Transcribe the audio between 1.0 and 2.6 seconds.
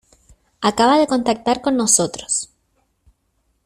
contactar con nosotros.